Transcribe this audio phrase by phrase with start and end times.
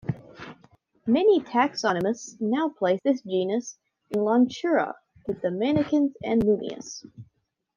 [1.05, 3.77] Many taxonomists now place this genus
[4.09, 4.95] in "Lonchura"
[5.27, 7.05] with the mannikins and munias.